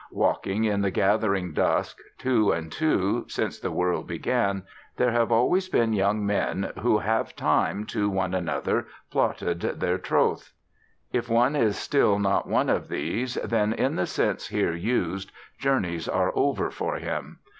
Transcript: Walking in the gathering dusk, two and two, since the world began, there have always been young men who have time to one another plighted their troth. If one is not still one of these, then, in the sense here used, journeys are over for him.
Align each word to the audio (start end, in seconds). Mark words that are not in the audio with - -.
Walking 0.09 0.63
in 0.63 0.81
the 0.81 0.89
gathering 0.89 1.53
dusk, 1.53 1.99
two 2.17 2.51
and 2.53 2.71
two, 2.71 3.25
since 3.27 3.59
the 3.59 3.69
world 3.69 4.07
began, 4.07 4.63
there 4.97 5.11
have 5.11 5.31
always 5.31 5.69
been 5.69 5.93
young 5.93 6.25
men 6.25 6.71
who 6.79 6.97
have 6.97 7.35
time 7.35 7.85
to 7.85 8.09
one 8.09 8.33
another 8.33 8.87
plighted 9.11 9.59
their 9.59 9.99
troth. 9.99 10.53
If 11.13 11.29
one 11.29 11.55
is 11.55 11.75
not 11.75 11.75
still 11.75 12.17
one 12.17 12.69
of 12.71 12.87
these, 12.89 13.35
then, 13.43 13.73
in 13.73 13.95
the 13.95 14.07
sense 14.07 14.47
here 14.47 14.73
used, 14.73 15.31
journeys 15.59 16.07
are 16.09 16.31
over 16.33 16.71
for 16.71 16.95
him. 16.95 17.37